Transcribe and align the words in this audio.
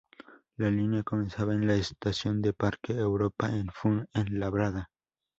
La 0.57 0.71
línea 0.71 1.03
comenzaba 1.03 1.53
en 1.53 1.67
la 1.67 1.75
Estación 1.75 2.41
de 2.41 2.53
Parque 2.53 2.93
Europa, 2.93 3.51
en 3.55 3.67
Fuenlabrada. 3.67 4.89